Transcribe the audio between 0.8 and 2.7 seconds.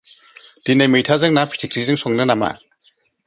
मैथाजों ना फिथिख्रिजों संनो नामा?